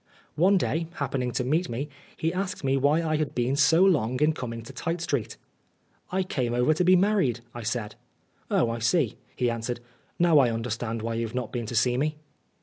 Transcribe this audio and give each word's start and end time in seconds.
One 0.33 0.57
day, 0.57 0.87
happening 0.95 1.31
to 1.33 1.43
meet 1.43 1.69
me, 1.69 1.87
he 2.17 2.33
asked 2.33 2.63
me 2.63 2.75
why 2.75 3.03
I 3.03 3.17
had 3.17 3.35
been 3.35 3.55
so 3.55 3.83
long 3.83 4.19
in 4.19 4.33
coming 4.33 4.63
to 4.63 4.73
Tite 4.73 4.99
Street." 4.99 5.37
I 6.11 6.23
came 6.23 6.55
over 6.55 6.73
to 6.73 6.83
be 6.83 6.95
married," 6.95 7.41
I 7.53 7.61
said." 7.61 7.93
Oh, 8.49 8.71
I 8.71 8.79
see," 8.79 9.19
he 9.35 9.51
answered." 9.51 9.79
Now 10.17 10.39
I 10.39 10.51
under 10.51 10.71
stand 10.71 11.03
why 11.03 11.13
you 11.13 11.25
have 11.27 11.35
not 11.35 11.51
been 11.51 11.67
to 11.67 11.75
see 11.75 11.97
me." 11.99 12.17